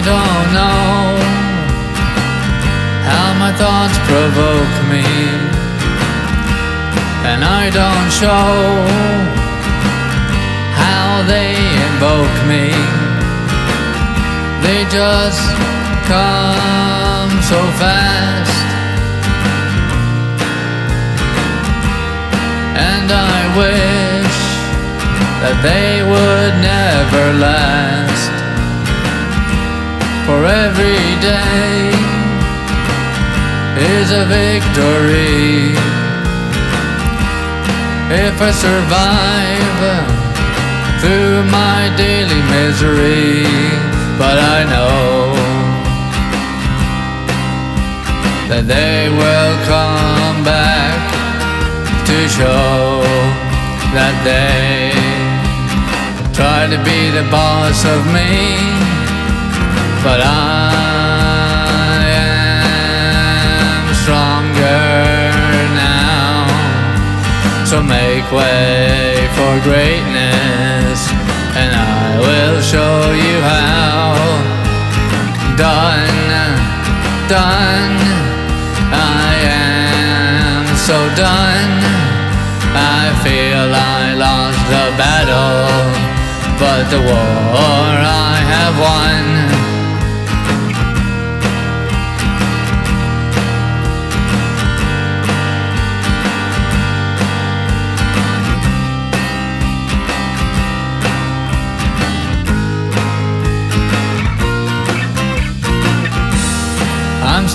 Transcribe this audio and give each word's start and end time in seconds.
don't 0.00 0.48
know 0.56 1.20
how 3.10 3.26
my 3.38 3.52
thoughts 3.52 3.98
provoke 4.08 4.76
me, 4.88 5.04
and 7.28 7.44
I 7.44 7.68
don't 7.70 8.10
show 8.10 8.48
how 10.82 11.22
they 11.32 11.52
invoke 11.86 12.38
me. 12.48 12.72
They 14.64 14.80
just 14.88 15.44
come 16.08 17.30
so 17.52 17.60
fast, 17.82 18.56
and 22.90 23.06
I 23.12 23.38
wish 23.60 24.38
that 25.42 25.56
they 25.68 26.02
would 26.02 26.54
never 26.62 27.24
last. 27.38 28.31
For 30.32 30.46
every 30.46 31.04
day 31.20 31.92
is 33.96 34.08
a 34.12 34.24
victory. 34.24 35.76
If 38.08 38.40
I 38.40 38.50
survive 38.66 39.76
uh, 39.92 39.94
through 41.00 41.44
my 41.52 41.92
daily 41.98 42.40
misery, 42.48 43.44
but 44.16 44.36
I 44.56 44.64
know 44.72 45.36
that 48.48 48.64
they 48.64 49.12
will 49.12 49.54
come 49.68 50.38
back 50.48 50.96
to 52.08 52.16
show 52.38 53.04
that 53.92 54.16
they 54.24 54.96
try 56.32 56.64
to 56.72 56.78
be 56.88 57.10
the 57.18 57.28
boss 57.30 57.84
of 57.84 58.00
me, 58.16 58.81
but 60.02 60.20
I 60.20 62.02
am 62.10 63.86
stronger 64.02 65.30
now. 65.78 66.50
So 67.64 67.80
make 67.80 68.26
way 68.32 69.14
for 69.36 69.52
greatness, 69.62 71.06
and 71.54 71.70
I 71.70 72.18
will 72.18 72.60
show 72.60 73.12
you 73.14 73.36
how. 73.46 74.18
Done, 75.54 76.58
done, 77.30 77.94
I 78.90 79.32
am 79.54 80.66
so 80.74 80.98
done. 81.14 81.78
I 82.74 83.14
feel 83.22 83.70
I 83.70 84.14
lost 84.18 84.62
the 84.74 84.86
battle, 84.98 85.62
but 86.58 86.90
the 86.90 87.00
war 87.06 87.94
I 88.02 88.36
have 88.54 88.74
won. 88.80 89.51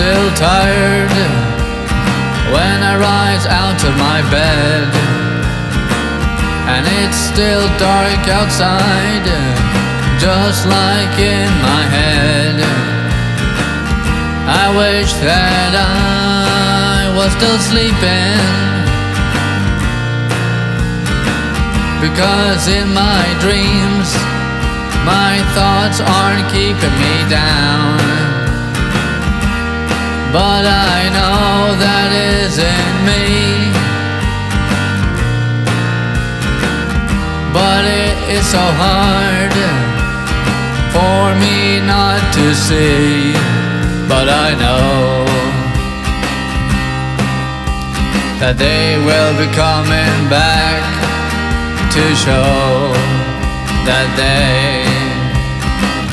Still 0.00 0.30
tired 0.32 1.12
when 2.56 2.78
I 2.80 2.96
rise 2.96 3.44
out 3.44 3.84
of 3.84 3.92
my 4.00 4.24
bed, 4.32 4.88
and 6.72 6.88
it's 7.04 7.20
still 7.20 7.68
dark 7.76 8.24
outside, 8.32 9.28
just 10.16 10.64
like 10.64 11.14
in 11.20 11.52
my 11.60 11.84
head. 11.92 12.56
I 14.48 14.72
wish 14.72 15.12
that 15.20 15.72
I 15.76 17.12
was 17.12 17.30
still 17.36 17.60
sleeping, 17.60 18.40
because 22.00 22.72
in 22.72 22.88
my 22.96 23.24
dreams, 23.44 24.08
my 25.04 25.44
thoughts 25.52 26.00
aren't 26.00 26.48
keeping 26.48 26.96
me 27.04 27.28
down. 27.28 28.29
But 30.32 30.62
I 30.62 31.10
know 31.10 31.74
that 31.74 32.10
isn't 32.14 32.96
me. 33.02 33.74
But 37.50 37.82
it 37.82 38.38
is 38.38 38.46
so 38.46 38.62
hard 38.62 39.50
for 40.94 41.34
me 41.34 41.82
not 41.82 42.22
to 42.38 42.54
see. 42.54 43.34
But 44.06 44.30
I 44.30 44.54
know 44.54 45.26
that 48.38 48.54
they 48.56 49.02
will 49.02 49.34
be 49.34 49.50
coming 49.50 50.16
back 50.30 50.78
to 51.90 52.04
show 52.14 52.94
that 53.82 54.06
they 54.14 54.86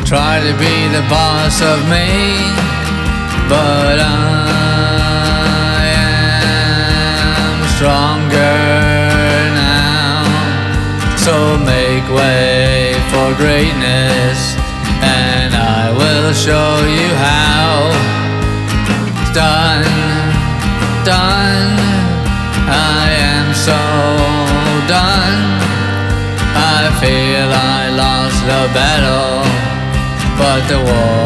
try 0.09 0.41
to 0.41 0.57
be 0.57 0.75
the 0.89 1.05
boss 1.05 1.61
of 1.61 1.85
me 1.85 2.66
but 3.50 3.97
I 4.00 4.12
am 6.12 7.56
stronger 7.75 8.59
now. 9.56 10.28
So 11.25 11.34
make 11.74 12.08
way 12.12 12.94
for 13.12 13.28
greatness, 13.44 14.40
and 15.02 15.52
I 15.56 15.91
will 16.00 16.34
show 16.34 16.72
you 17.00 17.09
how. 17.28 17.72
Done, 19.34 19.88
done. 21.06 21.72
I 23.00 23.06
am 23.31 23.47
so 23.68 23.81
done. 24.96 25.40
I 26.56 26.81
feel 27.00 27.50
I 27.75 27.81
lost 28.03 28.40
the 28.52 28.64
battle, 28.78 29.46
but 30.40 30.62
the 30.72 30.79
war 30.90 31.16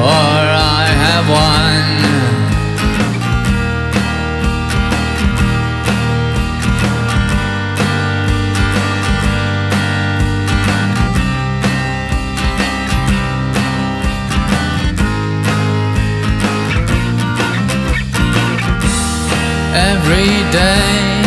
Every 20.11 20.43
day 20.51 21.23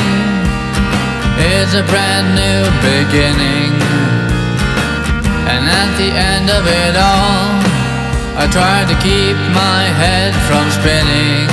is 1.56 1.72
a 1.72 1.82
brand 1.88 2.28
new 2.36 2.68
beginning, 2.84 3.72
and 5.48 5.64
at 5.64 5.90
the 5.96 6.12
end 6.12 6.50
of 6.50 6.68
it 6.68 6.92
all, 6.92 7.64
I 8.36 8.44
try 8.52 8.84
to 8.84 8.96
keep 9.00 9.40
my 9.56 9.88
head 9.88 10.36
from 10.44 10.68
spinning, 10.68 11.48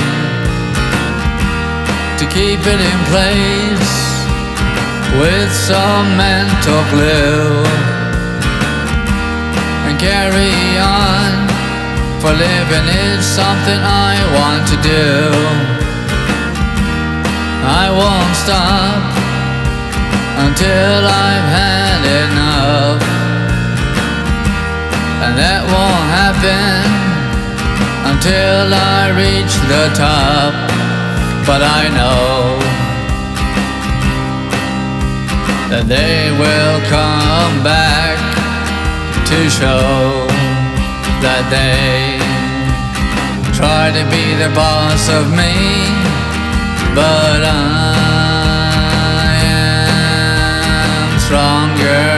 to 2.20 2.24
keep 2.28 2.60
it 2.68 2.80
in 2.92 2.98
place 3.08 3.94
with 5.16 5.50
some 5.56 6.14
mental 6.20 6.84
glue, 6.92 7.64
and 9.88 9.98
carry 9.98 10.76
on. 10.84 11.48
For 12.20 12.32
living 12.36 12.88
is 13.08 13.24
something 13.24 13.80
I 13.80 14.20
want 14.36 14.68
to 14.68 14.76
do. 14.82 15.71
I 17.64 17.86
won't 17.94 18.34
stop 18.34 18.98
until 20.46 21.06
I've 21.06 21.48
had 21.62 22.02
enough. 22.26 23.02
And 25.22 25.38
that 25.38 25.62
won't 25.70 26.06
happen 26.10 26.82
until 28.10 28.66
I 28.74 29.14
reach 29.14 29.54
the 29.70 29.86
top. 29.94 30.52
But 31.46 31.62
I 31.62 31.86
know 31.94 32.58
that 35.70 35.86
they 35.86 36.34
will 36.34 36.78
come 36.90 37.62
back 37.62 38.18
to 39.30 39.38
show 39.48 40.26
that 41.22 41.46
they 41.46 42.18
try 43.54 43.94
to 43.94 44.02
be 44.10 44.34
the 44.34 44.50
boss 44.54 45.08
of 45.08 45.30
me 45.30 46.01
but 46.94 47.40
I 47.44 47.52
am 49.40 51.18
stronger 51.26 52.08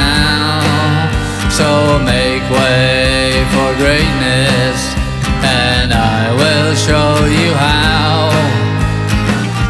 now. 0.00 1.10
So 1.58 1.68
make 2.00 2.44
way 2.48 3.44
for 3.52 3.70
greatness, 3.82 4.78
and 5.44 5.92
I 5.92 6.32
will 6.40 6.72
show 6.74 7.12
you 7.38 7.50
how. 7.54 8.32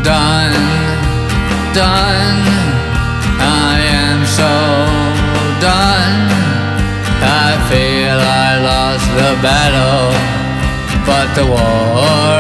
Done, 0.03 0.55
done. 1.75 2.39
I 3.41 3.75
am 4.03 4.19
so 4.41 4.53
done. 5.69 6.17
I 7.21 7.51
feel 7.71 8.19
I 8.47 8.51
lost 8.71 9.07
the 9.19 9.33
battle, 9.43 10.07
but 11.09 11.27
the 11.39 11.47
war 11.55 12.34